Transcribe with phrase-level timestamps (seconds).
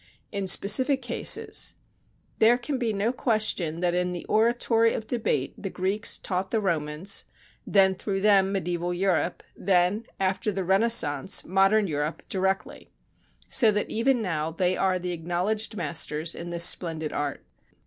[0.31, 1.75] In specific cases:
[2.39, 6.59] "There can be no question that in the oratory of debate the Greeks taught the
[6.59, 7.25] Romans,
[7.67, 12.89] then through them mediæval Europe, then, after the Renaissance, modern Europe directly,
[13.47, 17.45] so that even now they are the acknowledged masters in this splendid art."